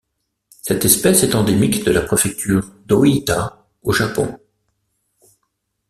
Cette 0.63 0.83
espèce 0.83 1.21
est 1.21 1.35
endémique 1.35 1.85
de 1.85 1.91
la 1.91 2.01
préfecture 2.01 2.65
d'Ōita 2.87 3.67
au 3.83 3.91
Japon. 3.91 4.35